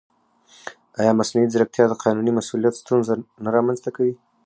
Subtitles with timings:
[1.01, 3.13] ایا مصنوعي ځیرکتیا د قانوني مسؤلیت ستونزه
[3.43, 4.13] نه رامنځته کوي؟